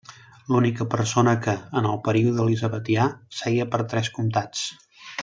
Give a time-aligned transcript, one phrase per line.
[0.53, 3.05] L'única persona que, en el període elisabetià,
[3.41, 4.65] seia per tres comtats.